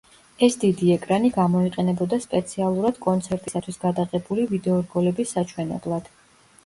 ეს 0.45 0.55
დიდი 0.61 0.87
ეკრანი 0.93 1.29
გამოიყენებოდა 1.35 2.19
სპეციალურად 2.25 2.97
კონცერტისათვის 3.05 3.79
გადაღებული 3.87 4.49
ვიდეორგოლების 4.55 5.37
საჩვენებლად. 5.39 6.11